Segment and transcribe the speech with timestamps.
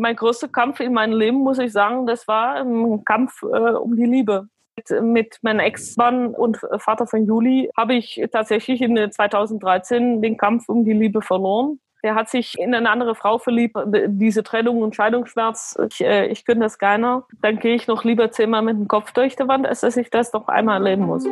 [0.00, 3.96] mein größter Kampf in meinem Leben, muss ich sagen, das war ein Kampf äh, um
[3.96, 4.48] die Liebe.
[4.76, 10.68] Mit, mit meinem Ex-Mann und Vater von Juli habe ich tatsächlich in 2013 den Kampf
[10.68, 11.80] um die Liebe verloren.
[12.02, 13.76] Der hat sich in eine andere Frau verliebt.
[14.06, 17.26] Diese Trennung und Scheidungsschmerz, ich, äh, ich könnte das keiner.
[17.42, 20.08] Dann gehe ich noch lieber zehnmal mit dem Kopf durch die Wand, als dass ich
[20.08, 21.26] das doch einmal erleben muss.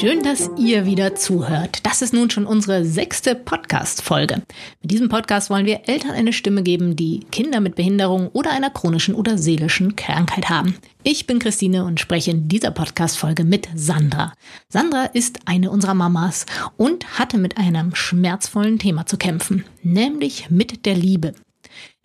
[0.00, 1.80] Schön, dass ihr wieder zuhört.
[1.82, 4.36] Das ist nun schon unsere sechste Podcast-Folge.
[4.80, 8.70] Mit diesem Podcast wollen wir Eltern eine Stimme geben, die Kinder mit Behinderung oder einer
[8.70, 10.74] chronischen oder seelischen Krankheit haben.
[11.02, 14.32] Ich bin Christine und spreche in dieser Podcast-Folge mit Sandra.
[14.70, 16.46] Sandra ist eine unserer Mamas
[16.78, 21.34] und hatte mit einem schmerzvollen Thema zu kämpfen, nämlich mit der Liebe.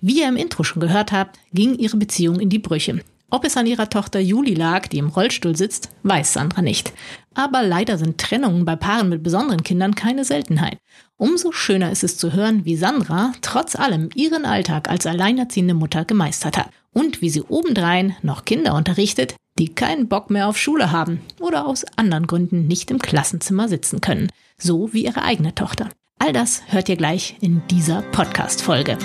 [0.01, 2.99] Wie ihr im Intro schon gehört habt, ging ihre Beziehung in die Brüche.
[3.35, 6.93] Ob es an ihrer Tochter Juli lag, die im Rollstuhl sitzt, weiß Sandra nicht.
[7.33, 10.77] Aber leider sind Trennungen bei Paaren mit besonderen Kindern keine Seltenheit.
[11.17, 16.05] Umso schöner ist es zu hören, wie Sandra trotz allem ihren Alltag als alleinerziehende Mutter
[16.05, 20.93] gemeistert hat und wie sie obendrein noch Kinder unterrichtet, die keinen Bock mehr auf Schule
[20.93, 25.89] haben oder aus anderen Gründen nicht im Klassenzimmer sitzen können, so wie ihre eigene Tochter.
[26.19, 28.97] All das hört ihr gleich in dieser Podcast-Folge.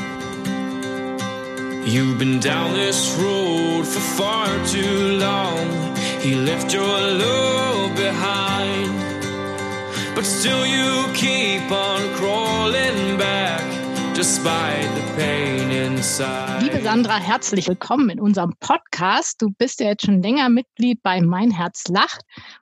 [1.85, 5.97] You've been down this road for far too long.
[6.21, 8.93] He left your love behind.
[10.15, 13.65] But still you keep on crawling back.
[14.15, 16.63] Despite the pain inside.
[16.63, 19.41] Liebe Sandra, herzlich willkommen in unserem Podcast.
[19.41, 22.21] Du bist ja jetzt schon länger Mitglied bei Mein Herz lacht.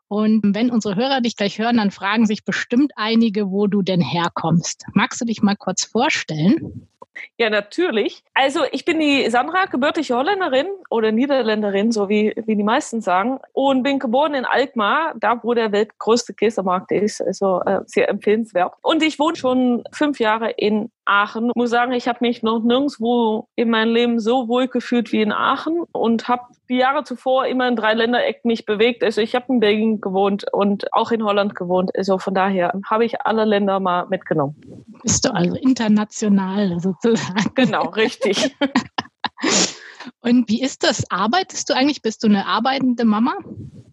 [0.08, 4.00] Und wenn unsere Hörer dich gleich hören, dann fragen sich bestimmt einige, wo du denn
[4.00, 4.84] herkommst.
[4.94, 6.88] Magst du dich mal kurz vorstellen?
[7.36, 8.22] Ja, natürlich.
[8.34, 13.38] Also ich bin die Sandra, gebürtige Holländerin oder Niederländerin, so wie, wie die meisten sagen,
[13.52, 18.74] und bin geboren in Alkmaar, da wo der weltgrößte Käsemarkt ist, also äh, sehr empfehlenswert.
[18.82, 21.50] Und ich wohne schon fünf Jahre in Aachen.
[21.54, 25.32] Muss sagen, ich habe mich noch nirgendwo in meinem Leben so wohl gefühlt wie in
[25.32, 29.02] Aachen und habe die Jahre zuvor immer in drei Ländereck mich bewegt.
[29.02, 31.90] Also ich habe in Belgien gewohnt und auch in Holland gewohnt.
[31.96, 34.56] Also von daher habe ich alle Länder mal mitgenommen.
[35.02, 37.52] Bist du also international sozusagen?
[37.54, 38.54] Genau, richtig.
[40.20, 41.10] und wie ist das?
[41.10, 42.02] Arbeitest du eigentlich?
[42.02, 43.36] Bist du eine arbeitende Mama?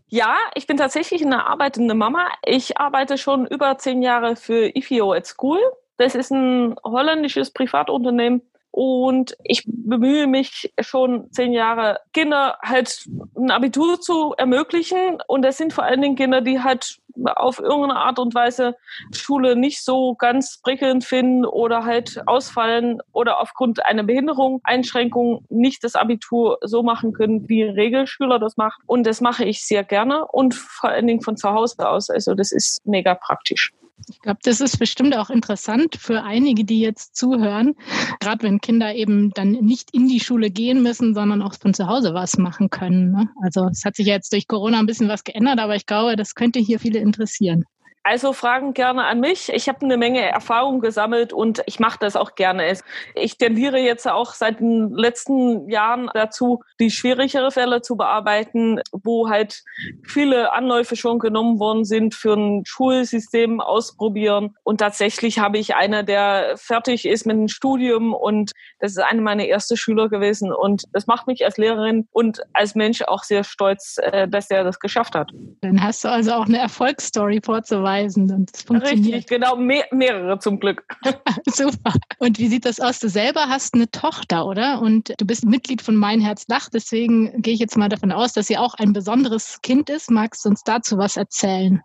[0.07, 2.27] Ja, ich bin tatsächlich eine arbeitende Mama.
[2.45, 5.59] Ich arbeite schon über zehn Jahre für IFIO at School.
[5.97, 8.41] Das ist ein holländisches Privatunternehmen.
[8.77, 15.19] Und ich bemühe mich schon zehn Jahre, Kinder halt ein Abitur zu ermöglichen.
[15.27, 16.97] Und das sind vor allen Dingen Kinder, die halt
[17.37, 18.75] auf irgendeine Art und Weise
[19.13, 25.81] Schule nicht so ganz prickelnd finden oder halt ausfallen oder aufgrund einer Behinderung, Einschränkung nicht
[25.85, 28.83] das Abitur so machen können, wie Regelschüler das machen.
[28.87, 32.09] Und das mache ich sehr gerne und vor allen Dingen von zu Hause aus.
[32.09, 33.71] Also das ist mega praktisch.
[34.09, 37.75] Ich glaube, das ist bestimmt auch interessant für einige, die jetzt zuhören,
[38.19, 41.87] gerade wenn Kinder eben dann nicht in die Schule gehen müssen, sondern auch von zu
[41.87, 43.11] Hause was machen können.
[43.11, 43.29] Ne?
[43.41, 46.35] Also es hat sich jetzt durch Corona ein bisschen was geändert, aber ich glaube, das
[46.35, 47.63] könnte hier viele interessieren.
[48.07, 49.49] Also Fragen gerne an mich.
[49.49, 52.71] Ich habe eine Menge Erfahrung gesammelt und ich mache das auch gerne.
[53.15, 59.27] Ich tendiere jetzt auch seit den letzten Jahren dazu, die schwierigere Fälle zu bearbeiten, wo
[59.27, 59.63] halt
[60.03, 64.55] viele Anläufe schon genommen worden sind für ein Schulsystem ausprobieren.
[64.61, 69.21] Und tatsächlich habe ich einer, der fertig ist mit einem Studium und das ist eine
[69.21, 70.53] meiner ersten Schüler gewesen.
[70.53, 74.63] Und das macht mich als Lehrerin und als Mensch auch sehr stolz, äh, dass er
[74.63, 75.31] das geschafft hat.
[75.61, 79.15] Dann hast du also auch eine Erfolgsstory vorzuweisen beweisen und es funktioniert.
[79.15, 80.85] Richtig, genau, mehr, mehrere zum Glück.
[81.45, 81.93] Super.
[82.19, 82.99] Und wie sieht das aus?
[82.99, 84.81] Du selber hast eine Tochter, oder?
[84.81, 88.33] Und du bist Mitglied von Mein Herz lacht, deswegen gehe ich jetzt mal davon aus,
[88.33, 90.11] dass sie auch ein besonderes Kind ist.
[90.11, 91.81] Magst du uns dazu was erzählen?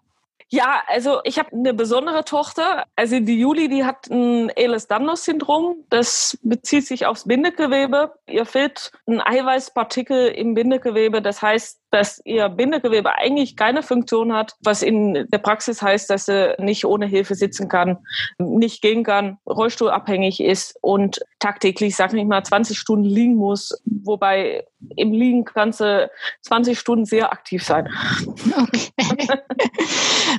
[0.53, 2.84] Ja, also ich habe eine besondere Tochter.
[2.97, 5.84] Also die Juli, die hat ein Ehlers-Danlos-Syndrom.
[5.91, 8.15] Das bezieht sich aufs Bindegewebe.
[8.27, 11.22] Ihr fehlt ein Eiweißpartikel im Bindegewebe.
[11.22, 16.26] Das heißt, dass ihr Bindegewebe eigentlich keine Funktion hat, was in der Praxis heißt, dass
[16.26, 17.98] sie nicht ohne Hilfe sitzen kann,
[18.38, 24.66] nicht gehen kann, rollstuhlabhängig ist und tagtäglich, sag ich mal, 20 Stunden liegen muss, wobei
[24.97, 26.09] im Liegen kann sie
[26.42, 27.88] 20 Stunden sehr aktiv sein.
[28.56, 28.91] Okay.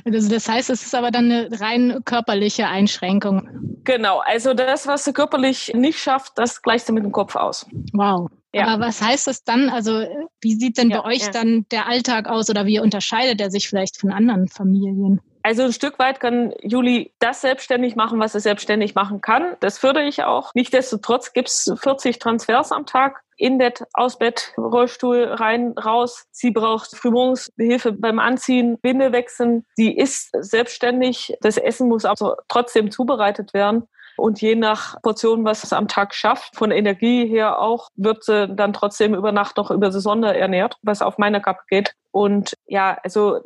[0.04, 3.48] Also das heißt, es ist aber dann eine rein körperliche Einschränkung.
[3.84, 7.66] Genau, also das, was sie körperlich nicht schafft, das gleicht sie mit dem Kopf aus.
[7.92, 8.28] Wow.
[8.54, 8.66] Ja.
[8.66, 9.70] Aber was heißt das dann?
[9.70, 10.04] Also
[10.40, 11.30] wie sieht denn ja, bei euch ja.
[11.30, 15.20] dann der Alltag aus oder wie unterscheidet er sich vielleicht von anderen Familien?
[15.44, 19.56] Also ein Stück weit kann Juli das selbstständig machen, was er selbstständig machen kann.
[19.60, 20.52] Das fördere ich auch.
[20.54, 23.22] Nichtsdestotrotz gibt es 40 Transfers am Tag.
[23.36, 26.26] In Bett, aus Bett, Rollstuhl, rein, raus.
[26.30, 29.64] Sie braucht frühmorgens Hilfe beim Anziehen, Winde wechseln.
[29.74, 31.34] Sie ist selbstständig.
[31.40, 33.88] Das Essen muss aber trotzdem zubereitet werden.
[34.16, 38.48] Und je nach Portion, was es am Tag schafft, von Energie her auch, wird sie
[38.48, 41.94] dann trotzdem über Nacht noch über die Sonne ernährt, was auf meine Kappe geht.
[42.10, 43.40] Und ja, also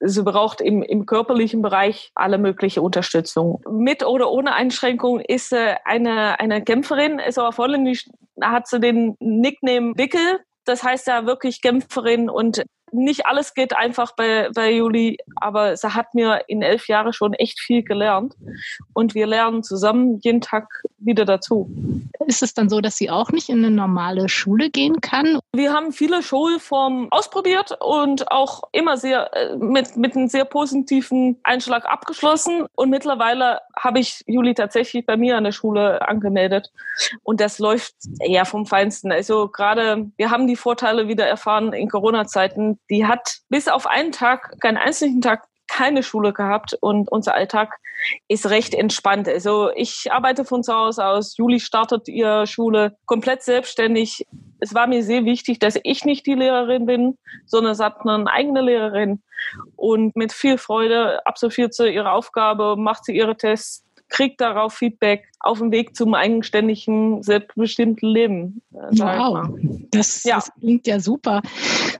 [0.00, 3.62] sie braucht im, im körperlichen Bereich alle mögliche Unterstützung.
[3.70, 7.20] Mit oder ohne Einschränkung ist sie eine, eine Kämpferin.
[7.20, 8.08] Also auf Holländisch
[8.40, 10.40] hat sie den Nickname Wickel.
[10.64, 15.94] Das heißt ja wirklich Kämpferin und nicht alles geht einfach bei, bei Juli, aber sie
[15.94, 18.34] hat mir in elf Jahren schon echt viel gelernt.
[18.92, 20.68] Und wir lernen zusammen jeden Tag
[20.98, 21.70] wieder dazu.
[22.26, 25.38] Ist es dann so, dass sie auch nicht in eine normale Schule gehen kann?
[25.52, 31.38] Wir haben viele Schulformen ausprobiert und auch immer sehr äh, mit, mit einem sehr positiven
[31.44, 32.66] Einschlag abgeschlossen.
[32.74, 36.72] Und mittlerweile habe ich Juli tatsächlich bei mir an der Schule angemeldet.
[37.22, 39.12] Und das läuft eher vom Feinsten.
[39.12, 44.12] Also gerade, wir haben die Vorteile wieder erfahren in Corona-Zeiten die hat bis auf einen
[44.12, 47.78] Tag, keinen einzigen Tag keine Schule gehabt und unser Alltag
[48.28, 49.28] ist recht entspannt.
[49.28, 51.36] Also ich arbeite von zu Hause aus.
[51.36, 54.26] Juli startet ihre Schule komplett selbstständig.
[54.60, 58.30] Es war mir sehr wichtig, dass ich nicht die Lehrerin bin, sondern sie hat eine
[58.30, 59.22] eigene Lehrerin.
[59.76, 65.28] Und mit viel Freude absolviert sie ihre Aufgabe, macht sie ihre Tests, kriegt darauf Feedback
[65.40, 68.62] auf dem Weg zum eigenständigen, selbstbestimmten Leben.
[68.72, 69.48] Äh, wow,
[69.90, 70.36] das, ja.
[70.36, 71.42] das, klingt ja super.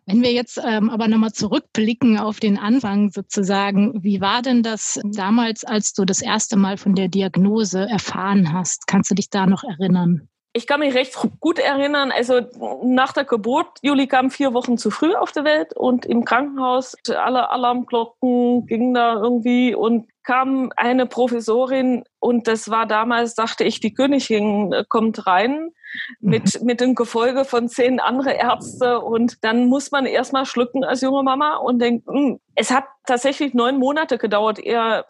[0.06, 5.00] Wenn wir jetzt ähm, aber nochmal zurückblicken auf den Anfang sozusagen, wie war denn das
[5.04, 8.86] damals, als du das erste Mal von der Diagnose erfahren hast?
[8.86, 10.28] Kannst du dich da noch erinnern?
[10.56, 12.40] Ich kann mich recht gut erinnern, also
[12.82, 16.96] nach der Geburt, Juli kam vier Wochen zu früh auf die Welt und im Krankenhaus,
[17.14, 23.78] alle Alarmglocken gingen da irgendwie und kam eine Professorin und das war damals, dachte ich,
[23.78, 25.70] die Königin äh, kommt rein
[26.18, 26.66] mit, mhm.
[26.66, 31.22] mit dem Gefolge von zehn andere Ärzte und dann muss man erstmal schlucken als junge
[31.22, 35.04] Mama und denkt, hm, es hat tatsächlich neun Monate gedauert, ehe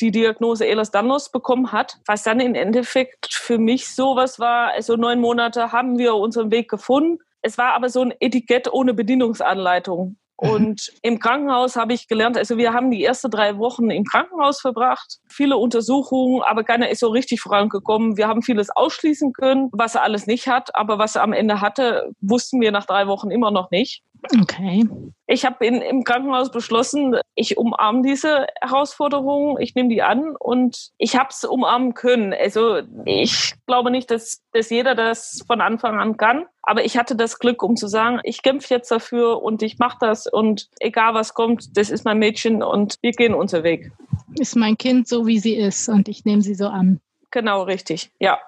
[0.00, 5.20] die Diagnose Ehlers-Danlos bekommen hat, was dann im Endeffekt für mich sowas war, also neun
[5.20, 7.18] Monate haben wir unseren Weg gefunden.
[7.42, 10.16] Es war aber so ein Etikett ohne Bedienungsanleitung.
[10.36, 14.60] Und im Krankenhaus habe ich gelernt, also wir haben die ersten drei Wochen im Krankenhaus
[14.60, 18.18] verbracht, viele Untersuchungen, aber keiner ist so richtig vorangekommen.
[18.18, 21.62] Wir haben vieles ausschließen können, was er alles nicht hat, aber was er am Ende
[21.62, 24.02] hatte, wussten wir nach drei Wochen immer noch nicht.
[24.40, 24.88] Okay.
[25.26, 31.16] Ich habe im Krankenhaus beschlossen, ich umarme diese Herausforderung, ich nehme die an und ich
[31.16, 32.32] habe es umarmen können.
[32.32, 37.16] Also ich glaube nicht, dass, dass jeder das von Anfang an kann, aber ich hatte
[37.16, 41.14] das Glück, um zu sagen, ich kämpfe jetzt dafür und ich mache das und egal
[41.14, 43.90] was kommt, das ist mein Mädchen und wir gehen unser Weg.
[44.38, 47.00] Ist mein Kind so, wie sie ist und ich nehme sie so an.
[47.30, 48.38] Genau, richtig, ja.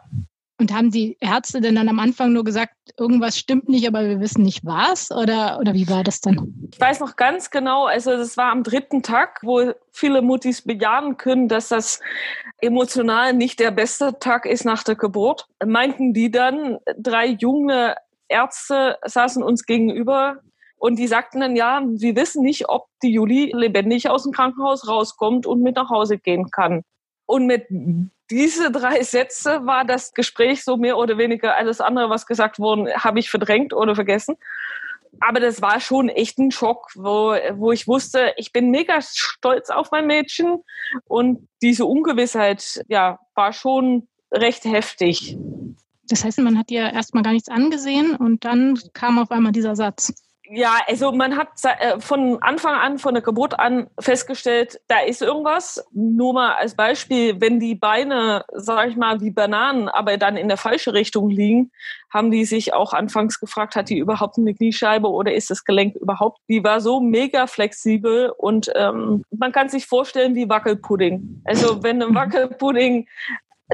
[0.60, 4.18] Und haben die Ärzte denn dann am Anfang nur gesagt, irgendwas stimmt nicht, aber wir
[4.18, 5.12] wissen nicht was?
[5.12, 6.68] Oder, oder wie war das dann?
[6.72, 11.16] Ich weiß noch ganz genau, also es war am dritten Tag, wo viele Mutis bejahen
[11.16, 12.00] können, dass das
[12.60, 15.46] emotional nicht der beste Tag ist nach der Geburt.
[15.64, 17.94] Meinten die dann, drei junge
[18.26, 20.40] Ärzte saßen uns gegenüber
[20.76, 24.88] und die sagten dann, ja, sie wissen nicht, ob die Juli lebendig aus dem Krankenhaus
[24.88, 26.82] rauskommt und mit nach Hause gehen kann.
[27.26, 27.66] Und mit
[28.30, 32.92] diese drei Sätze war das Gespräch so mehr oder weniger alles andere, was gesagt wurde,
[32.94, 34.36] habe ich verdrängt oder vergessen.
[35.20, 39.70] Aber das war schon echt ein Schock, wo, wo ich wusste, ich bin mega stolz
[39.70, 40.62] auf mein Mädchen
[41.06, 45.36] und diese Ungewissheit, ja, war schon recht heftig.
[46.08, 49.76] Das heißt, man hat ihr erstmal gar nichts angesehen und dann kam auf einmal dieser
[49.76, 50.12] Satz.
[50.50, 55.20] Ja, also man hat äh, von Anfang an, von der Geburt an festgestellt, da ist
[55.20, 55.86] irgendwas.
[55.92, 60.48] Nur mal als Beispiel, wenn die Beine, sag ich mal, wie Bananen, aber dann in
[60.48, 61.70] der falschen Richtung liegen,
[62.10, 65.96] haben die sich auch anfangs gefragt, hat die überhaupt eine Kniescheibe oder ist das Gelenk
[65.96, 66.40] überhaupt?
[66.48, 71.42] Die war so mega flexibel und ähm, man kann sich vorstellen wie Wackelpudding.
[71.44, 73.06] Also wenn ein Wackelpudding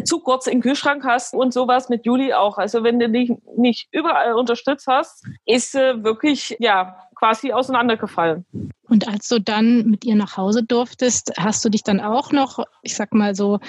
[0.03, 2.59] zu kurz im Kühlschrank hast und sowas mit Juli auch.
[2.59, 8.45] Also wenn du dich nicht überall unterstützt hast, ist sie wirklich, ja, quasi auseinandergefallen.
[8.89, 12.59] Und als du dann mit ihr nach Hause durftest, hast du dich dann auch noch,
[12.83, 13.61] ich sag mal so,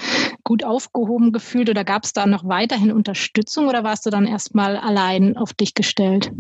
[0.44, 4.78] gut aufgehoben gefühlt oder gab es da noch weiterhin Unterstützung oder warst du dann erstmal
[4.78, 6.32] allein auf dich gestellt?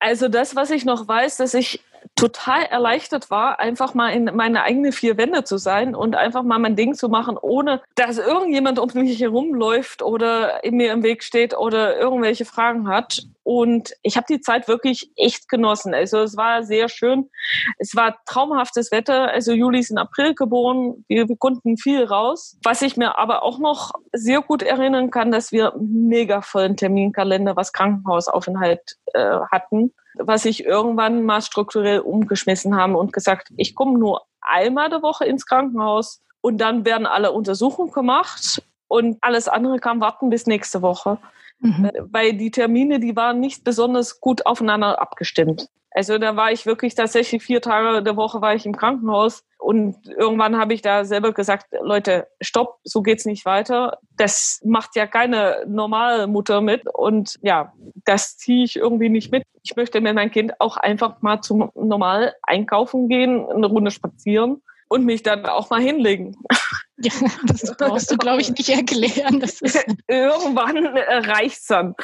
[0.00, 1.80] Also das, was ich noch weiß, dass ich
[2.16, 6.58] total erleichtert war, einfach mal in meine eigenen vier Wände zu sein und einfach mal
[6.58, 11.22] mein Ding zu machen, ohne dass irgendjemand um mich herumläuft oder in mir im Weg
[11.22, 13.22] steht oder irgendwelche Fragen hat.
[13.42, 15.94] Und ich habe die Zeit wirklich echt genossen.
[15.94, 17.30] Also es war sehr schön.
[17.78, 19.30] Es war traumhaftes Wetter.
[19.30, 21.04] Also Juli ist in April geboren.
[21.08, 22.58] Wir, konnten viel raus.
[22.62, 27.56] Was ich mir aber auch noch sehr gut erinnern kann, dass wir mega vollen Terminkalender,
[27.56, 33.98] was Krankenhausaufenthalt äh, hatten was ich irgendwann mal strukturell umgeschmissen haben und gesagt, ich komme
[33.98, 39.78] nur einmal der Woche ins Krankenhaus und dann werden alle Untersuchungen gemacht und alles andere
[39.78, 41.18] kann warten bis nächste Woche.
[41.60, 41.84] Mhm.
[41.86, 45.68] Äh, weil die Termine, die waren nicht besonders gut aufeinander abgestimmt.
[45.90, 49.96] Also da war ich wirklich tatsächlich vier Tage der Woche war ich im Krankenhaus und
[50.06, 53.98] irgendwann habe ich da selber gesagt, Leute, stopp, so geht's nicht weiter.
[54.16, 57.72] Das macht ja keine normale Mutter mit und ja,
[58.04, 59.44] das ziehe ich irgendwie nicht mit.
[59.62, 64.62] Ich möchte mit meinem Kind auch einfach mal zum normal einkaufen gehen, eine Runde spazieren
[64.88, 66.36] und mich dann auch mal hinlegen.
[67.00, 67.12] Ja,
[67.46, 69.40] das brauchst du, glaube ich, nicht erklären.
[70.08, 71.94] Irgendwann äh, reicht's dann.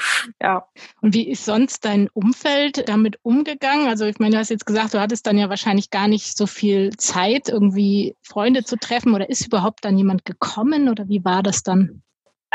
[0.40, 0.68] Ja.
[1.00, 3.88] Und wie ist sonst dein Umfeld damit umgegangen?
[3.88, 6.46] Also ich meine, du hast jetzt gesagt, du hattest dann ja wahrscheinlich gar nicht so
[6.46, 9.14] viel Zeit, irgendwie Freunde zu treffen.
[9.14, 10.88] Oder ist überhaupt dann jemand gekommen?
[10.88, 12.02] Oder wie war das dann?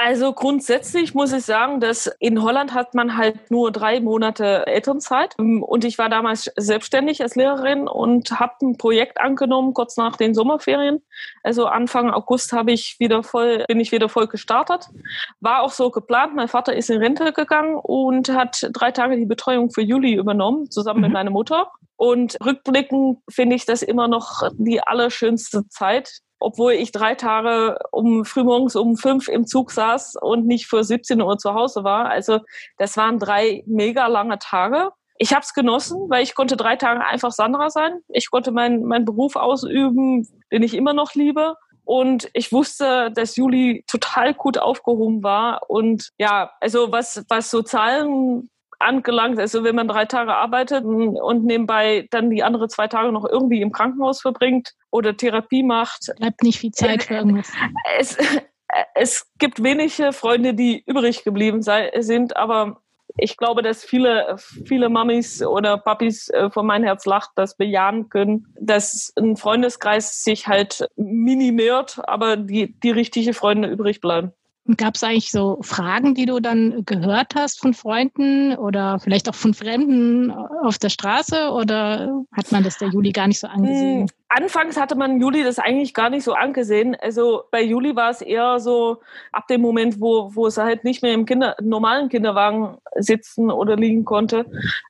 [0.01, 5.35] Also grundsätzlich muss ich sagen, dass in Holland hat man halt nur drei Monate Elternzeit.
[5.37, 10.33] Und ich war damals selbstständig als Lehrerin und habe ein Projekt angenommen, kurz nach den
[10.33, 11.01] Sommerferien.
[11.43, 14.87] Also Anfang August habe ich wieder voll, bin ich wieder voll gestartet.
[15.41, 16.33] War auch so geplant.
[16.33, 20.71] Mein Vater ist in Rente gegangen und hat drei Tage die Betreuung für Juli übernommen,
[20.71, 21.07] zusammen mhm.
[21.07, 21.71] mit meiner Mutter.
[21.97, 28.25] Und rückblickend finde ich das immer noch die allerschönste Zeit, obwohl ich drei Tage um
[28.25, 32.09] frühmorgens um fünf im Zug saß und nicht für 17 Uhr zu Hause war.
[32.09, 32.39] Also
[32.77, 34.89] das waren drei mega lange Tage.
[35.17, 37.99] Ich habe es genossen, weil ich konnte drei Tage einfach Sandra sein.
[38.07, 41.55] Ich konnte meinen mein Beruf ausüben, den ich immer noch liebe.
[41.83, 45.69] Und ich wusste, dass Juli total gut aufgehoben war.
[45.69, 49.39] Und ja, also was, was so Zahlen angelangt.
[49.39, 53.61] Also wenn man drei Tage arbeitet und nebenbei dann die andere zwei Tage noch irgendwie
[53.61, 56.11] im Krankenhaus verbringt oder Therapie macht.
[56.17, 57.51] Bleibt nicht viel Zeit für irgendwas.
[57.97, 58.17] Es,
[58.95, 62.81] es gibt wenige Freunde, die übrig geblieben sei, sind, aber
[63.17, 68.09] ich glaube, dass viele, viele Mamis oder Papis äh, von mein Herz lacht, das bejahen
[68.09, 74.31] können, dass ein Freundeskreis sich halt minimiert, aber die, die richtige Freunde übrig bleiben.
[74.77, 79.35] Gab es eigentlich so Fragen, die du dann gehört hast von Freunden oder vielleicht auch
[79.35, 84.01] von Fremden auf der Straße oder hat man das der Juli gar nicht so angesehen?
[84.01, 86.95] Hm, anfangs hatte man Juli das eigentlich gar nicht so angesehen.
[87.01, 91.01] Also bei Juli war es eher so ab dem Moment, wo, wo sie halt nicht
[91.01, 94.45] mehr im Kinder, normalen Kinderwagen sitzen oder liegen konnte.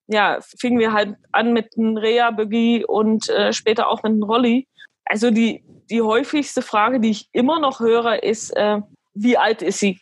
[0.07, 4.67] Ja, fingen wir halt an mit einem Rea-Buggy und äh, später auch mit einem Rolli.
[5.05, 8.81] Also die, die häufigste Frage, die ich immer noch höre, ist, äh,
[9.21, 9.99] wie alt ist sie?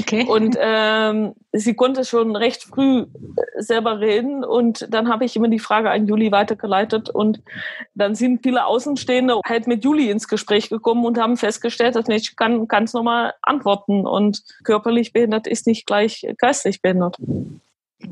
[0.00, 0.26] Okay.
[0.26, 3.06] Und ähm, sie konnte schon recht früh
[3.56, 7.40] selber reden und dann habe ich immer die Frage an Juli weitergeleitet und
[7.94, 12.34] dann sind viele Außenstehende halt mit Juli ins Gespräch gekommen und haben festgestellt, dass ich
[12.34, 17.16] kann ganz normal antworten und körperlich behindert ist nicht gleich geistlich behindert.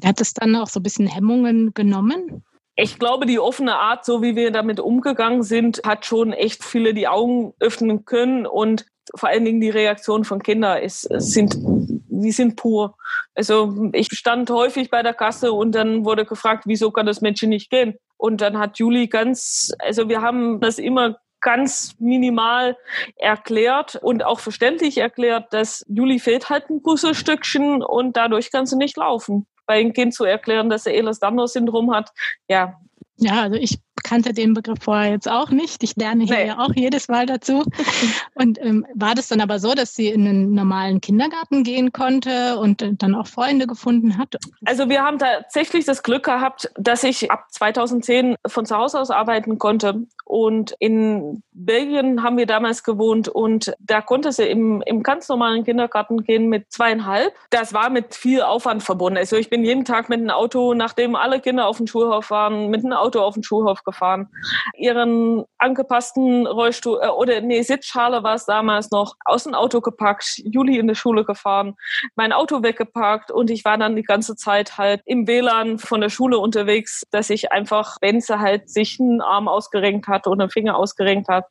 [0.04, 2.44] Hat es dann auch so ein bisschen Hemmungen genommen?
[2.76, 6.94] Ich glaube, die offene Art, so wie wir damit umgegangen sind, hat schon echt viele
[6.94, 12.32] die Augen öffnen können und vor allen Dingen die Reaktion von Kindern ist, sind, die
[12.32, 12.96] sind pur.
[13.34, 17.50] Also ich stand häufig bei der Kasse und dann wurde gefragt, wieso kann das Mädchen
[17.50, 17.94] nicht gehen?
[18.16, 22.76] Und dann hat Juli ganz, also wir haben das immer ganz minimal
[23.16, 28.76] erklärt und auch verständlich erklärt, dass Juli fehlt halt ein Puzzlestückchen und dadurch kannst du
[28.76, 29.46] nicht laufen.
[29.66, 32.10] Bei einem Kind zu erklären, dass er Ehlers-Danlos-Syndrom hat,
[32.48, 32.80] ja.
[33.16, 35.82] Ja, also ich kannte den Begriff vorher jetzt auch nicht.
[35.82, 36.46] Ich lerne hier nee.
[36.48, 37.64] ja auch jedes Mal dazu.
[38.34, 42.58] Und ähm, war das dann aber so, dass sie in einen normalen Kindergarten gehen konnte
[42.58, 44.36] und äh, dann auch Freunde gefunden hat?
[44.64, 49.10] Also wir haben tatsächlich das Glück gehabt, dass ich ab 2010 von zu Hause aus
[49.10, 50.06] arbeiten konnte.
[50.24, 55.64] Und in Belgien haben wir damals gewohnt und da konnte sie im, im ganz normalen
[55.64, 57.32] Kindergarten gehen mit zweieinhalb.
[57.50, 59.16] Das war mit viel Aufwand verbunden.
[59.16, 62.68] Also ich bin jeden Tag mit einem Auto, nachdem alle Kinder auf dem Schulhof waren,
[62.68, 64.28] mit einem Auto auf den Schulhof gefahren,
[64.76, 70.40] ihren angepassten Rollstuhl äh, oder nee, Sitzschale war es damals noch, aus dem Auto gepackt,
[70.44, 71.74] Juli in die Schule gefahren,
[72.16, 76.10] mein Auto weggepackt und ich war dann die ganze Zeit halt im WLAN von der
[76.10, 80.50] Schule unterwegs, dass ich einfach, wenn sie halt sich einen Arm ausgerenkt hat oder einen
[80.50, 81.44] Finger ausgerenkt hat,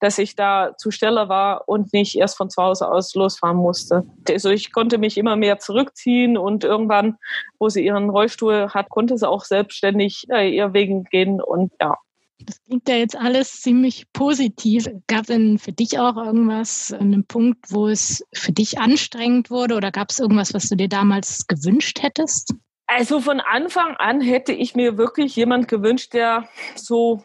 [0.00, 4.04] dass ich da zu Stelle war und nicht erst von zu Hause aus losfahren musste.
[4.28, 7.16] Also ich konnte mich immer mehr zurückziehen und irgendwann,
[7.58, 11.96] wo sie ihren Rollstuhl hat, konnte sie auch selbstständig äh, ihr Wegen gehen und ja.
[12.40, 14.86] Das klingt ja jetzt alles ziemlich positiv.
[15.08, 19.74] Gab es denn für dich auch irgendwas, einen Punkt, wo es für dich anstrengend wurde
[19.74, 22.54] oder gab es irgendwas, was du dir damals gewünscht hättest?
[22.86, 27.22] Also von Anfang an hätte ich mir wirklich jemand gewünscht, der so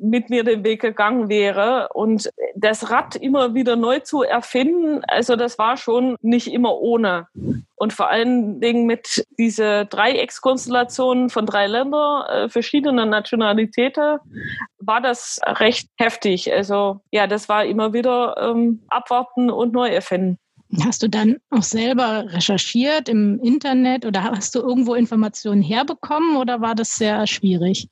[0.00, 1.88] mit mir den Weg gegangen wäre.
[1.94, 7.28] Und das Rad immer wieder neu zu erfinden, also das war schon nicht immer ohne.
[7.74, 14.18] Und vor allen Dingen mit dieser Dreieckskonstellation von drei Ländern, äh, verschiedenen Nationalitäten,
[14.78, 16.52] war das recht heftig.
[16.52, 20.38] Also ja, das war immer wieder ähm, abwarten und neu erfinden.
[20.80, 26.60] Hast du dann auch selber recherchiert im Internet oder hast du irgendwo Informationen herbekommen oder
[26.62, 27.88] war das sehr schwierig?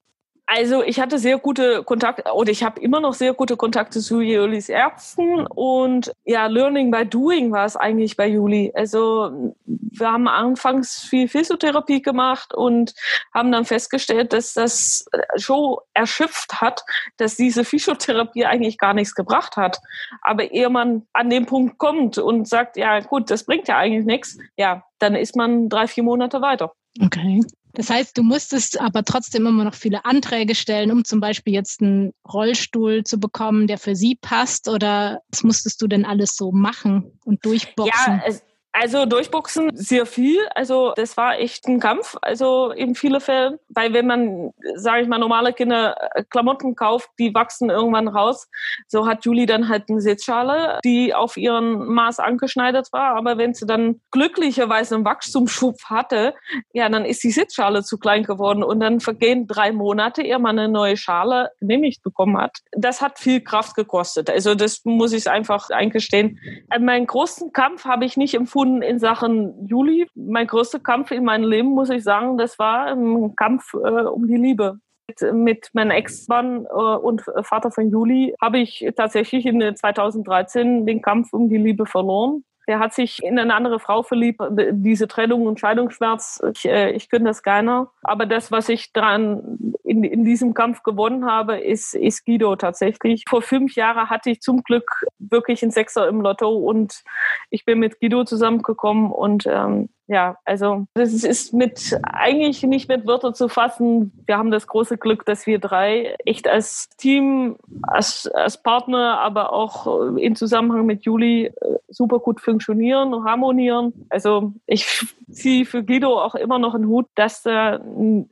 [0.53, 4.21] Also ich hatte sehr gute Kontakte oder ich habe immer noch sehr gute Kontakte zu
[4.21, 8.73] Julis Ärzten und ja, Learning by Doing war es eigentlich bei Juli.
[8.75, 12.95] Also wir haben anfangs viel Physiotherapie gemacht und
[13.33, 15.05] haben dann festgestellt, dass das
[15.37, 16.83] schon erschöpft hat,
[17.17, 19.79] dass diese Physiotherapie eigentlich gar nichts gebracht hat.
[20.21, 24.05] Aber ehe man an den Punkt kommt und sagt, ja gut, das bringt ja eigentlich
[24.05, 26.73] nichts, ja, dann ist man drei, vier Monate weiter.
[26.99, 27.41] Okay.
[27.75, 31.81] Das heißt, du musstest aber trotzdem immer noch viele Anträge stellen, um zum Beispiel jetzt
[31.81, 34.69] einen Rollstuhl zu bekommen, der für sie passt?
[34.69, 38.15] Oder was musstest du denn alles so machen und durchboxen?
[38.15, 38.43] Ja, es,
[38.73, 40.39] also durchboxen sehr viel.
[40.55, 42.17] Also das war echt ein Kampf.
[42.23, 47.11] Also in vielen Fällen, weil wenn man, sage ich mal, normale Kinder äh, Klamotten kauft,
[47.19, 48.49] die wachsen irgendwann raus.
[48.87, 53.17] So hat Julie dann halt eine Sitzschale, die auf ihren Maß angeschneidert war.
[53.17, 56.35] Aber wenn sie dann glücklicherweise einen Wachstumsschub hatte,
[56.73, 60.59] ja, dann ist die Sitzschale zu klein geworden und dann vergehen drei Monate, ehe man
[60.59, 62.59] eine neue Schale genehmigt bekommen hat.
[62.73, 64.31] Das hat viel Kraft gekostet.
[64.31, 66.39] Also das muss ich einfach eingestehen.
[66.71, 70.07] Äh, meinen großen Kampf habe ich nicht empfunden tun in Sachen Juli.
[70.15, 74.27] Mein größter Kampf in meinem Leben, muss ich sagen, das war ein Kampf äh, um
[74.27, 74.79] die Liebe.
[75.09, 81.03] Mit, mit meinem Ex-Mann äh, und Vater von Juli habe ich tatsächlich in 2013 den
[81.03, 84.41] Kampf um die Liebe verloren der hat sich in eine andere Frau verliebt.
[84.71, 87.91] Diese Trennung und Scheidungsschmerz, ich, äh, ich könnte das keiner.
[88.05, 93.25] Aber das, was ich dran in, in diesem Kampf gewonnen habe, ist, ist Guido tatsächlich.
[93.29, 97.03] Vor fünf Jahren hatte ich zum Glück wirklich einen Sechser im Lotto und
[97.51, 103.07] ich bin mit Guido zusammengekommen und ähm, ja, also das ist mit eigentlich nicht mit
[103.07, 104.11] Wörtern zu fassen.
[104.27, 109.53] Wir haben das große Glück, dass wir drei echt als Team, als, als Partner, aber
[109.53, 111.53] auch in Zusammenhang mit Juli äh,
[111.87, 113.93] super gut funktionieren und harmonieren.
[114.09, 114.85] Also ich
[115.31, 117.79] ziehe für Guido auch immer noch einen Hut, dass er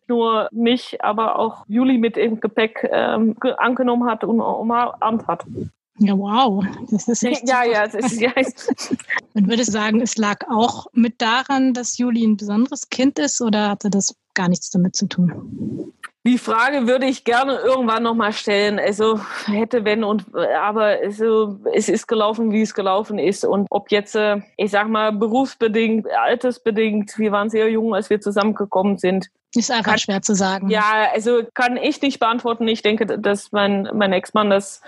[0.08, 5.44] nur mich, aber auch Juli mit im Gepäck ähm, angenommen hat und umarmt hat.
[5.98, 6.64] Ja, wow.
[6.90, 8.32] Das ist echt ja, ja, das ist, ja.
[9.34, 13.70] Und würdest sagen, es lag auch mit daran, dass Juli ein besonderes Kind ist oder
[13.70, 15.92] hatte das gar nichts damit zu tun?
[16.24, 18.78] Die Frage würde ich gerne irgendwann nochmal stellen.
[18.78, 23.44] Also hätte, wenn und aber also, es ist gelaufen, wie es gelaufen ist.
[23.44, 28.20] Und ob jetzt, äh, ich sag mal, berufsbedingt, altersbedingt, wir waren sehr jung, als wir
[28.20, 30.68] zusammengekommen sind, ist einfach kann, schwer zu sagen.
[30.68, 32.68] Ja, also kann ich nicht beantworten.
[32.68, 34.82] Ich denke, dass mein, mein Ex-Mann das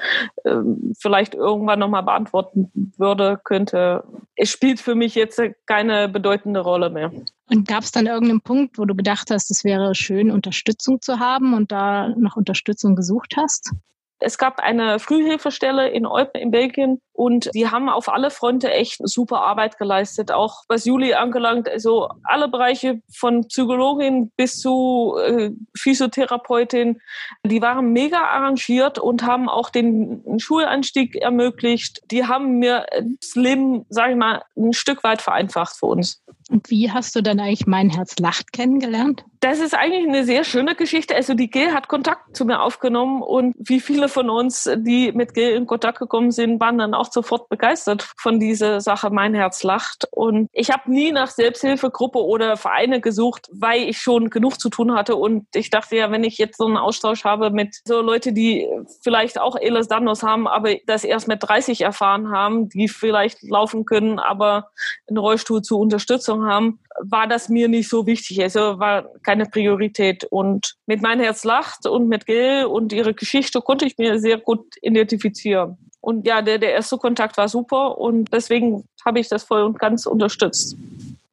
[0.44, 0.56] äh,
[0.98, 4.04] vielleicht irgendwann nochmal beantworten würde, könnte.
[4.36, 7.10] Es spielt für mich jetzt keine bedeutende Rolle mehr.
[7.48, 11.18] Und gab es dann irgendeinen Punkt, wo du gedacht hast, es wäre schön, Unterstützung zu
[11.18, 13.72] haben und da noch Unterstützung gesucht hast?
[14.20, 19.00] Es gab eine Frühhilfestelle in Eupen in Belgien und die haben auf alle Fronten echt
[19.02, 21.68] super Arbeit geleistet, auch was Juli angelangt.
[21.68, 27.00] Also alle Bereiche von Psychologin bis zu äh, Physiotherapeutin,
[27.44, 32.00] die waren mega arrangiert und haben auch den Schuleinstieg ermöglicht.
[32.10, 32.86] Die haben mir
[33.20, 36.22] das Leben, sage ich mal, ein Stück weit vereinfacht für uns.
[36.50, 39.24] Und wie hast du dann eigentlich Mein Herz lacht kennengelernt?
[39.38, 41.14] Das ist eigentlich eine sehr schöne Geschichte.
[41.14, 45.32] Also die Gil hat Kontakt zu mir aufgenommen und wie viele von uns, die mit
[45.32, 49.62] Gil in Kontakt gekommen sind, waren dann auch sofort begeistert von dieser Sache Mein Herz
[49.62, 50.08] lacht.
[50.10, 54.92] Und ich habe nie nach Selbsthilfegruppe oder Vereine gesucht, weil ich schon genug zu tun
[54.92, 55.16] hatte.
[55.16, 58.68] Und ich dachte ja, wenn ich jetzt so einen Austausch habe mit so Leute, die
[59.02, 63.84] vielleicht auch Ehlers Dandos haben, aber das erst mit 30 erfahren haben, die vielleicht laufen
[63.84, 64.70] können, aber
[65.08, 68.42] einen Rollstuhl zur Unterstützung Ahnung haben, war das mir nicht so wichtig.
[68.42, 70.24] Also war keine Priorität.
[70.24, 74.38] Und mit Mein Herz lacht und mit Gil und ihre Geschichte konnte ich mir sehr
[74.38, 75.78] gut identifizieren.
[76.00, 79.78] Und ja, der, der erste Kontakt war super und deswegen habe ich das voll und
[79.78, 80.76] ganz unterstützt.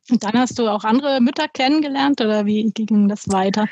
[0.10, 3.68] Und dann hast du auch andere Mütter kennengelernt oder wie ging das weiter?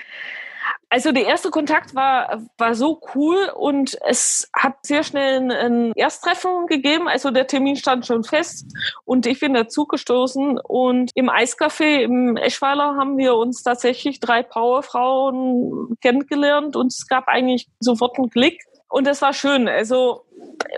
[0.95, 6.67] Also der erste Kontakt war, war so cool und es hat sehr schnell ein, Ersttreffen
[6.67, 7.10] gegeben.
[7.10, 8.65] Also der Termin stand schon fest
[9.03, 15.97] und ich bin dazugestoßen und im Eiscafé im Eschweiler haben wir uns tatsächlich drei Powerfrauen
[15.99, 18.63] kennengelernt und es gab eigentlich sofort einen Klick.
[18.88, 19.67] Und das war schön.
[19.67, 20.21] Also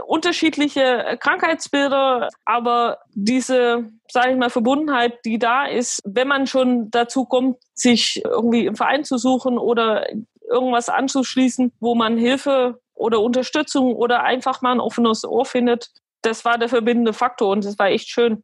[0.06, 7.26] unterschiedliche Krankheitsbilder, aber diese, sage ich mal, Verbundenheit, die da ist, wenn man schon dazu
[7.26, 10.08] kommt, sich irgendwie im Verein zu suchen oder
[10.50, 15.90] irgendwas anzuschließen, wo man Hilfe oder Unterstützung oder einfach mal ein offenes Ohr findet,
[16.22, 18.44] das war der verbindende Faktor und das war echt schön.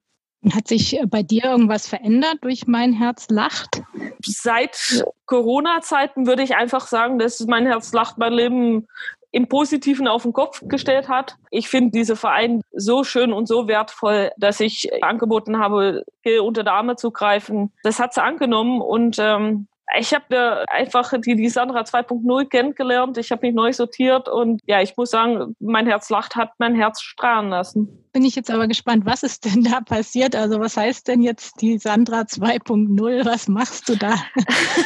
[0.53, 3.81] Hat sich bei dir irgendwas verändert durch mein Herz lacht?
[4.25, 8.87] Seit Corona-Zeiten würde ich einfach sagen, dass mein Herz lacht mein Leben
[9.33, 11.37] im Positiven auf den Kopf gestellt hat.
[11.49, 16.03] Ich finde diese Verein so schön und so wertvoll, dass ich angeboten habe,
[16.41, 17.73] unter der Arme zu greifen.
[17.81, 19.67] Das hat sie angenommen und ähm,
[19.97, 23.17] ich habe einfach die, die Sandra 2.0 kennengelernt.
[23.17, 26.75] Ich habe mich neu sortiert und ja, ich muss sagen, mein Herz lacht, hat mein
[26.75, 28.05] Herz strahlen lassen.
[28.11, 30.35] Bin ich jetzt aber gespannt, was ist denn da passiert?
[30.35, 33.25] Also was heißt denn jetzt die Sandra 2.0?
[33.25, 34.15] Was machst du da?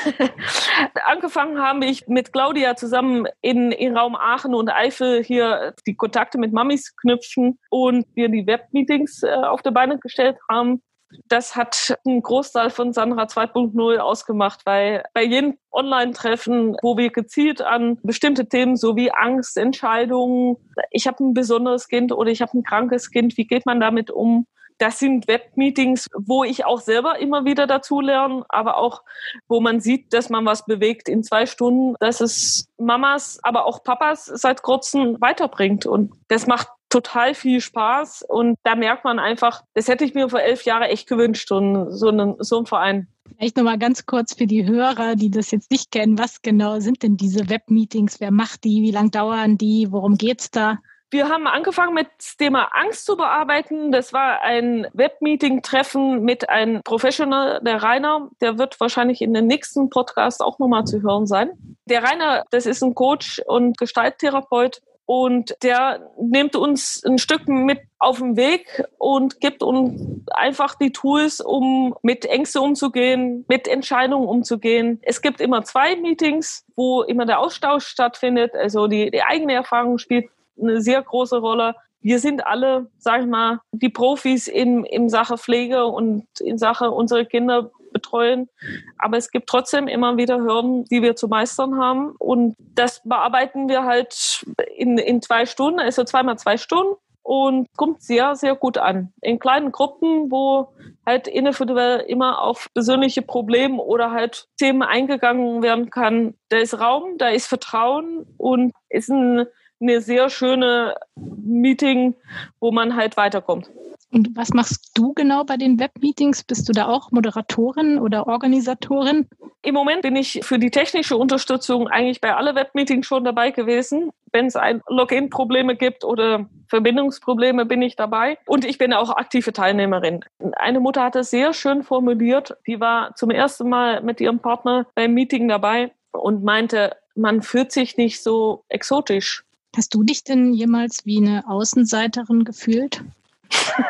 [1.05, 6.37] Angefangen habe ich mit Claudia zusammen in, in Raum Aachen und Eifel hier die Kontakte
[6.37, 10.81] mit Mamis knüpfen und wir die Webmeetings äh, auf die Beine gestellt haben
[11.27, 17.61] das hat einen Großteil von Sandra 2.0 ausgemacht, weil bei jedem Online-Treffen, wo wir gezielt
[17.61, 20.57] an bestimmte Themen sowie Angst, Entscheidungen,
[20.91, 24.11] ich habe ein besonderes Kind oder ich habe ein krankes Kind, wie geht man damit
[24.11, 24.47] um?
[24.79, 29.01] Das sind Webmeetings, wo ich auch selber immer wieder dazu lerne, aber auch,
[29.47, 33.83] wo man sieht, dass man was bewegt in zwei Stunden, dass es Mamas, aber auch
[33.83, 35.87] Papas seit kurzem weiterbringt.
[35.87, 40.29] Und das macht total viel Spaß und da merkt man einfach, das hätte ich mir
[40.29, 43.07] vor elf Jahren echt gewünscht, so, einen, so, einen, so einen Verein.
[43.37, 47.03] Vielleicht nochmal ganz kurz für die Hörer, die das jetzt nicht kennen, was genau sind
[47.03, 48.19] denn diese Webmeetings?
[48.19, 48.81] Wer macht die?
[48.81, 49.87] Wie lang dauern die?
[49.91, 50.79] Worum geht's da?
[51.09, 53.93] Wir haben angefangen mit dem Thema Angst zu bearbeiten.
[53.93, 58.29] Das war ein Webmeeting-Treffen mit einem Professional, der Rainer.
[58.41, 61.51] Der wird wahrscheinlich in den nächsten Podcast auch nochmal zu hören sein.
[61.85, 67.79] Der Rainer, das ist ein Coach und Gestalttherapeut und der nimmt uns ein Stück mit
[67.97, 74.27] auf den Weg und gibt uns einfach die Tools, um mit Ängste umzugehen, mit Entscheidungen
[74.27, 74.99] umzugehen.
[75.03, 78.53] Es gibt immer zwei Meetings, wo immer der Austausch stattfindet.
[78.53, 80.29] Also die, die eigene Erfahrung spielt
[80.61, 81.75] eine sehr große Rolle.
[82.01, 86.91] Wir sind alle, sag ich mal, die Profis in, in Sache Pflege und in Sache
[86.91, 88.49] unsere Kinder betreuen.
[88.97, 92.11] Aber es gibt trotzdem immer wieder Hürden, die wir zu meistern haben.
[92.17, 96.95] Und das bearbeiten wir halt in, in zwei Stunden, also zweimal zwei Stunden
[97.27, 99.11] und kommt sehr, sehr gut an.
[99.19, 100.69] In kleinen Gruppen, wo
[101.05, 106.35] halt individuell immer auf persönliche Probleme oder halt Themen eingegangen werden kann.
[106.47, 109.45] Da ist Raum, da ist Vertrauen und ist ein,
[109.81, 112.15] eine sehr schöne Meeting,
[112.61, 113.69] wo man halt weiterkommt.
[114.11, 116.43] Und was machst du genau bei den Webmeetings?
[116.43, 119.27] Bist du da auch Moderatorin oder Organisatorin?
[119.63, 124.11] Im Moment bin ich für die technische Unterstützung eigentlich bei alle Webmeetings schon dabei gewesen.
[124.31, 128.37] Wenn es ein Login-Probleme gibt oder Verbindungsprobleme, bin ich dabei.
[128.45, 130.21] Und ich bin auch aktive Teilnehmerin.
[130.55, 132.55] Eine Mutter hat es sehr schön formuliert.
[132.65, 137.73] Die war zum ersten Mal mit ihrem Partner beim Meeting dabei und meinte, man fühlt
[137.73, 139.43] sich nicht so exotisch.
[139.75, 143.03] Hast du dich denn jemals wie eine Außenseiterin gefühlt?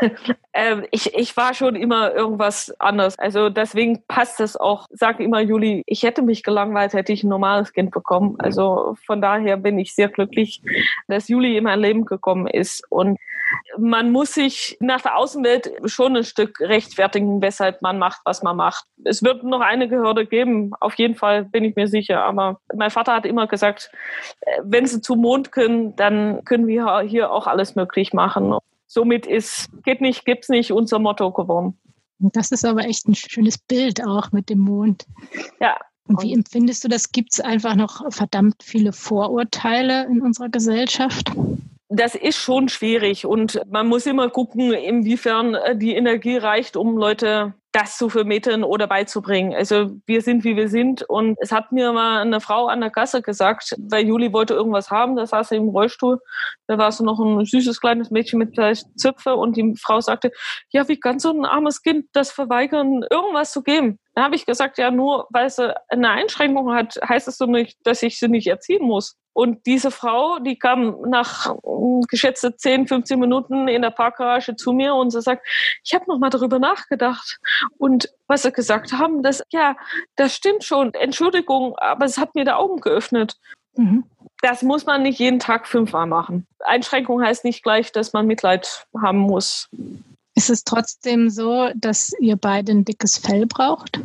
[0.53, 3.17] ähm, ich, ich war schon immer irgendwas anders.
[3.19, 4.85] Also deswegen passt es auch.
[4.89, 8.35] Sag immer Juli, ich hätte mich gelangweilt, hätte ich ein normales Kind bekommen.
[8.39, 10.61] Also von daher bin ich sehr glücklich,
[11.07, 12.83] dass Juli in mein Leben gekommen ist.
[12.89, 13.19] Und
[13.77, 18.57] man muss sich nach der Außenwelt schon ein Stück rechtfertigen, weshalb man macht, was man
[18.57, 18.85] macht.
[19.03, 22.23] Es wird noch eine Gehörde geben, auf jeden Fall bin ich mir sicher.
[22.23, 23.91] Aber mein Vater hat immer gesagt,
[24.41, 28.53] äh, wenn sie zum Mond können, dann können wir hier auch alles möglich machen
[28.87, 31.77] somit ist geht nicht, gibt's nicht unser Motto geworden.
[32.19, 35.05] Das ist aber echt ein schönes Bild auch mit dem Mond.
[35.59, 35.77] Ja.
[36.07, 37.11] Und wie empfindest du das?
[37.11, 41.31] Gibt es einfach noch verdammt viele Vorurteile in unserer Gesellschaft?
[41.89, 46.97] Das ist schon schwierig und man muss immer gucken, inwiefern äh, die Energie reicht, um
[46.97, 49.53] Leute das zu vermitteln oder beizubringen.
[49.53, 51.03] Also wir sind, wie wir sind.
[51.03, 54.89] Und es hat mir mal eine Frau an der Kasse gesagt, weil Juli wollte irgendwas
[54.89, 56.19] haben, da saß sie im Rollstuhl,
[56.65, 58.55] da war so noch ein süßes kleines Mädchen mit
[58.95, 60.31] Zöpfe und die Frau sagte,
[60.69, 63.99] ja, wie kann so ein armes Kind das verweigern, irgendwas zu geben?
[64.17, 67.77] Dann habe ich gesagt, ja, nur weil sie eine Einschränkung hat, heißt es so nicht,
[67.83, 69.15] dass ich sie nicht erziehen muss.
[69.31, 74.73] Und diese Frau, die kam nach hm, geschätzte 10, 15 Minuten in der Parkgarage zu
[74.73, 75.45] mir und sie sagt,
[75.83, 77.37] ich habe noch mal darüber nachgedacht.
[77.77, 79.77] Und was sie gesagt haben, das, ja,
[80.15, 80.95] das stimmt schon.
[80.95, 83.35] Entschuldigung, aber es hat mir die Augen geöffnet.
[83.75, 84.03] Mhm.
[84.41, 86.47] Das muss man nicht jeden Tag fünfmal machen.
[86.61, 89.69] Einschränkung heißt nicht gleich, dass man Mitleid haben muss.
[90.37, 94.01] Ist es trotzdem so, dass ihr beide ein dickes Fell braucht?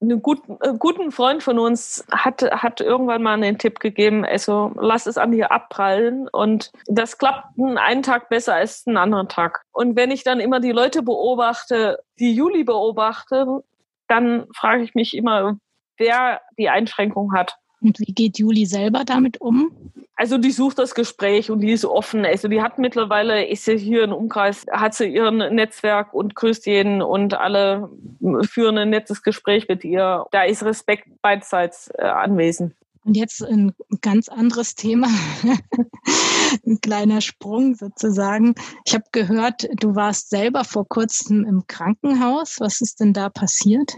[0.00, 4.72] Guten, einen äh, guten Freund von uns hat, hat irgendwann mal einen Tipp gegeben, also
[4.74, 9.62] lass es an dir abprallen und das klappt einen Tag besser als einen anderen Tag.
[9.70, 13.60] Und wenn ich dann immer die Leute beobachte, die Juli beobachten,
[14.08, 15.58] dann frage ich mich immer,
[15.96, 17.56] wer die Einschränkung hat.
[17.80, 19.70] Und wie geht Juli selber damit um?
[20.16, 22.24] Also die sucht das Gespräch und die ist offen.
[22.24, 26.66] Also die hat mittlerweile, ist sie hier im Umkreis, hat sie ihren Netzwerk und grüßt
[26.66, 27.88] jeden und alle
[28.42, 30.26] führen ein nettes Gespräch mit ihr.
[30.32, 32.74] Da ist Respekt beidseits äh, anwesend.
[33.04, 35.06] Und jetzt ein ganz anderes Thema,
[36.66, 38.54] ein kleiner Sprung sozusagen.
[38.84, 42.56] Ich habe gehört, du warst selber vor kurzem im Krankenhaus.
[42.58, 43.94] Was ist denn da passiert?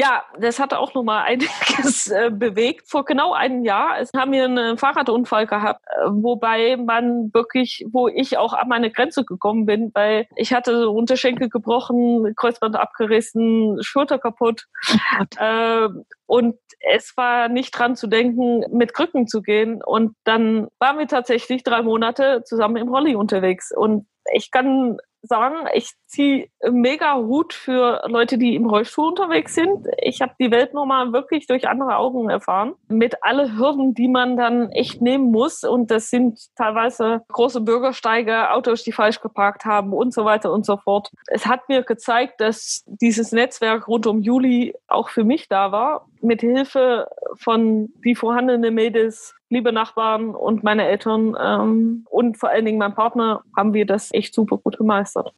[0.00, 2.88] Ja, das hat auch nochmal einiges äh, bewegt.
[2.88, 8.08] Vor genau einem Jahr es haben wir einen Fahrradunfall gehabt, äh, wobei man wirklich, wo
[8.08, 14.18] ich auch an meine Grenze gekommen bin, weil ich hatte Unterschenkel gebrochen, Kreuzband abgerissen, Schulter
[14.18, 14.64] kaputt.
[14.90, 15.88] Oh äh,
[16.24, 19.82] und es war nicht dran zu denken, mit Krücken zu gehen.
[19.84, 23.70] Und dann waren wir tatsächlich drei Monate zusammen im Rolli unterwegs.
[23.76, 29.86] Und ich kann sagen, ich ziehe mega Hut für Leute, die im Rollstuhl unterwegs sind.
[29.98, 32.74] Ich habe die Welt nochmal wirklich durch andere Augen erfahren.
[32.88, 35.64] Mit alle Hürden, die man dann echt nehmen muss.
[35.64, 40.66] Und das sind teilweise große Bürgersteige, Autos, die falsch geparkt haben und so weiter und
[40.66, 41.10] so fort.
[41.26, 46.06] Es hat mir gezeigt, dass dieses Netzwerk rund um Juli auch für mich da war.
[46.22, 52.64] Mit Hilfe von die vorhandenen Mädels liebe Nachbarn und meine Eltern ähm, und vor allen
[52.64, 55.34] Dingen mein Partner haben wir das echt super gut gemeistert.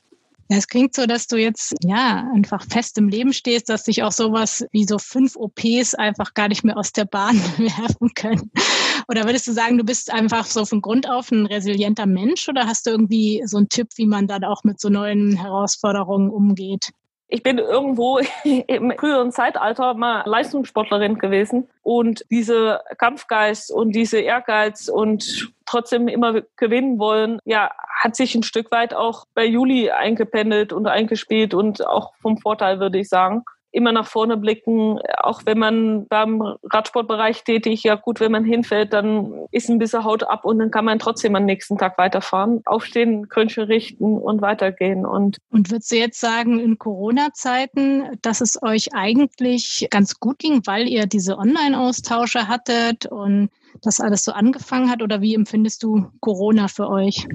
[0.51, 4.03] Ja, es klingt so, dass du jetzt ja einfach fest im Leben stehst, dass dich
[4.03, 8.51] auch sowas wie so fünf OPs einfach gar nicht mehr aus der Bahn werfen können.
[9.09, 12.67] Oder würdest du sagen, du bist einfach so von Grund auf ein resilienter Mensch oder
[12.67, 16.91] hast du irgendwie so einen Tipp, wie man dann auch mit so neuen Herausforderungen umgeht?
[17.33, 21.67] Ich bin irgendwo im früheren Zeitalter mal Leistungssportlerin gewesen.
[21.83, 28.43] Und diese Kampfgeist und diese Ehrgeiz und trotzdem immer gewinnen wollen, ja, hat sich ein
[28.43, 33.45] Stück weit auch bei Juli eingependelt und eingespielt und auch vom Vorteil, würde ich sagen
[33.73, 38.93] immer nach vorne blicken, auch wenn man beim Radsportbereich tätig, ja gut, wenn man hinfällt,
[38.93, 42.61] dann ist ein bisschen Haut ab und dann kann man trotzdem am nächsten Tag weiterfahren,
[42.65, 45.07] aufstehen, Krönchen richten und weitergehen.
[45.07, 50.63] Und, und würdest du jetzt sagen, in Corona-Zeiten, dass es euch eigentlich ganz gut ging,
[50.67, 56.11] weil ihr diese Online-Austausche hattet und das alles so angefangen hat oder wie empfindest du
[56.21, 57.27] Corona für euch?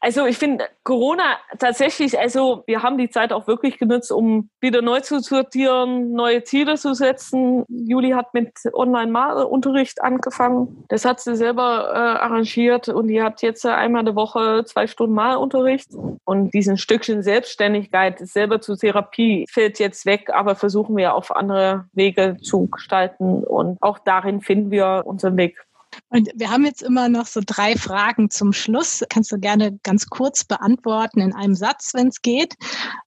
[0.00, 4.82] Also ich finde Corona tatsächlich, also wir haben die Zeit auch wirklich genutzt, um wieder
[4.82, 7.64] neu zu sortieren, neue Ziele zu setzen.
[7.68, 10.84] Juli hat mit Online-Unterricht angefangen.
[10.88, 15.14] Das hat sie selber äh, arrangiert und die hat jetzt einmal eine Woche zwei Stunden
[15.14, 15.90] Malunterricht.
[16.24, 21.86] Und diesen Stückchen Selbstständigkeit, selber zur Therapie, fällt jetzt weg, aber versuchen wir auf andere
[21.92, 23.44] Wege zu gestalten.
[23.44, 25.64] Und auch darin finden wir unseren Weg.
[26.08, 29.04] Und wir haben jetzt immer noch so drei Fragen zum Schluss.
[29.08, 32.54] Kannst du gerne ganz kurz beantworten in einem Satz, wenn es geht.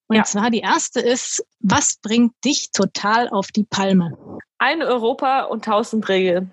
[0.08, 0.24] Und ja.
[0.24, 4.18] zwar die erste ist, was bringt dich total auf die Palme?
[4.58, 6.52] Ein Europa und tausend Regeln.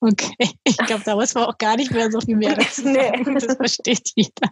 [0.00, 3.22] Okay, ich glaube, da muss man auch gar nicht mehr so viel mehr dazu sagen.
[3.24, 3.34] nee.
[3.34, 4.50] Das versteht jeder.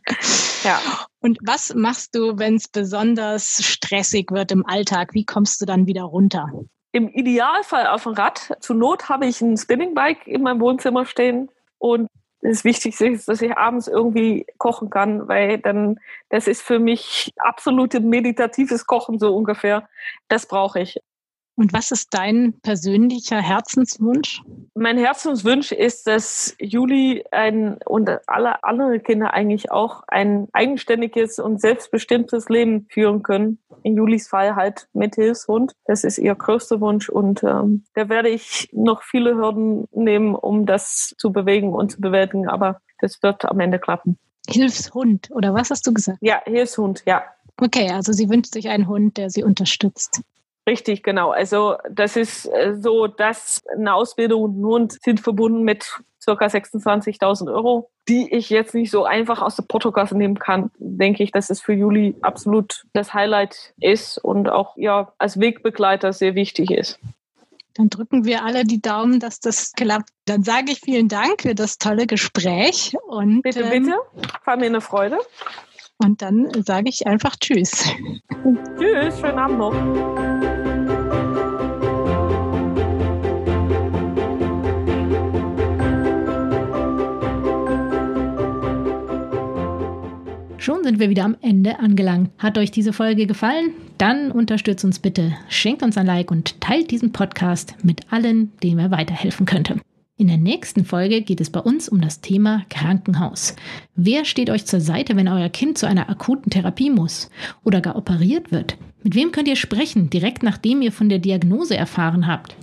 [0.62, 0.80] Ja.
[1.20, 5.12] Und was machst du, wenn es besonders stressig wird im Alltag?
[5.12, 6.48] Wie kommst du dann wieder runter?
[6.94, 8.56] Im Idealfall auf dem Rad.
[8.60, 12.08] Zur Not habe ich ein Spinningbike in meinem Wohnzimmer stehen und
[12.40, 17.32] das Wichtigste ist, dass ich abends irgendwie kochen kann, weil dann, das ist für mich
[17.38, 19.88] absolute meditatives Kochen so ungefähr.
[20.28, 21.00] Das brauche ich.
[21.56, 24.42] Und was ist dein persönlicher Herzenswunsch?
[24.74, 31.60] Mein Herzenswunsch ist, dass Juli ein und alle anderen Kinder eigentlich auch ein eigenständiges und
[31.60, 33.58] selbstbestimmtes Leben führen können.
[33.84, 35.74] In Julis Fall halt mit Hilfshund.
[35.84, 40.66] Das ist ihr größter Wunsch und ähm, da werde ich noch viele Hürden nehmen, um
[40.66, 42.48] das zu bewegen und zu bewältigen.
[42.48, 44.18] Aber das wird am Ende klappen.
[44.48, 46.18] Hilfshund oder was hast du gesagt?
[46.20, 47.22] Ja, Hilfshund, ja.
[47.60, 50.22] Okay, also sie wünscht sich einen Hund, der sie unterstützt.
[50.66, 51.30] Richtig, genau.
[51.30, 57.52] Also das ist äh, so, dass eine Ausbildung und Hund sind verbunden mit circa 26.000
[57.52, 61.50] Euro, die ich jetzt nicht so einfach aus der Portokasse nehmen kann, denke ich, dass
[61.50, 66.98] es für Juli absolut das Highlight ist und auch ja als Wegbegleiter sehr wichtig ist.
[67.74, 70.10] Dann drücken wir alle die Daumen, dass das klappt.
[70.26, 73.98] Dann sage ich vielen Dank für das tolle Gespräch und bitte, ähm, bitte,
[74.44, 75.18] war mir eine Freude.
[75.98, 77.90] Und dann sage ich einfach Tschüss.
[78.78, 80.43] Tschüss, schönen Abend noch.
[90.64, 92.30] Schon sind wir wieder am Ende angelangt.
[92.38, 93.72] Hat euch diese Folge gefallen?
[93.98, 98.78] Dann unterstützt uns bitte, schenkt uns ein Like und teilt diesen Podcast mit allen, denen
[98.78, 99.78] er weiterhelfen könnte.
[100.16, 103.54] In der nächsten Folge geht es bei uns um das Thema Krankenhaus.
[103.94, 107.28] Wer steht euch zur Seite, wenn euer Kind zu einer akuten Therapie muss
[107.62, 108.78] oder gar operiert wird?
[109.02, 112.56] Mit wem könnt ihr sprechen, direkt nachdem ihr von der Diagnose erfahren habt?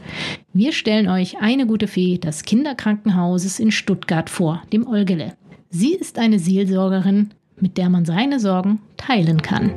[0.53, 5.35] Wir stellen euch eine gute Fee des Kinderkrankenhauses in Stuttgart vor, dem Olgele.
[5.69, 7.29] Sie ist eine Seelsorgerin
[7.61, 9.71] mit der man seine Sorgen teilen kann.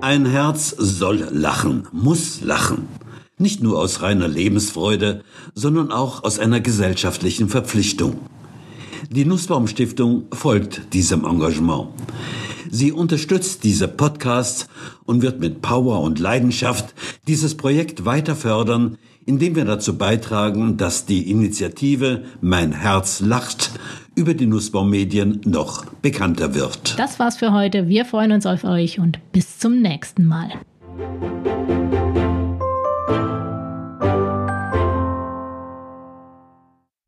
[0.00, 2.88] Ein Herz soll lachen, muss lachen.
[3.38, 5.22] Nicht nur aus reiner Lebensfreude,
[5.54, 8.18] sondern auch aus einer gesellschaftlichen Verpflichtung.
[9.10, 11.88] Die Nussbaum Stiftung folgt diesem Engagement.
[12.70, 14.68] Sie unterstützt diese Podcasts
[15.04, 16.94] und wird mit Power und Leidenschaft
[17.26, 23.72] dieses Projekt weiter fördern, indem wir dazu beitragen, dass die Initiative Mein Herz lacht
[24.14, 26.98] über die Nussbaumedien noch bekannter wird.
[26.98, 27.88] Das war's für heute.
[27.88, 30.50] Wir freuen uns auf euch und bis zum nächsten Mal.